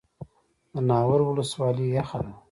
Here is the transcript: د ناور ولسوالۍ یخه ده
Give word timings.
د 0.73 0.75
ناور 0.89 1.19
ولسوالۍ 1.23 1.87
یخه 1.97 2.19
ده 2.25 2.31